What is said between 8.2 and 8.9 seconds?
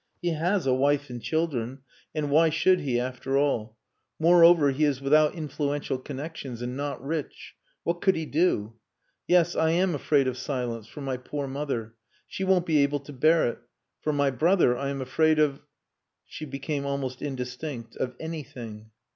do?...